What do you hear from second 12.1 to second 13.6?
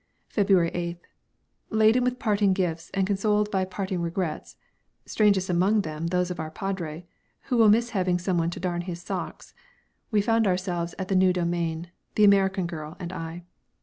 the American girl and I.